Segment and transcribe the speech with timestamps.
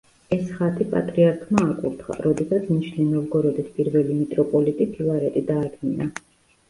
[0.35, 6.09] ეს ხატი პატრიარქმა აკურთხა, როდესაც ნიჟნი-ნოვგოროდში პირველი მიტროპოლიტი ფილარეტი დაადგინა.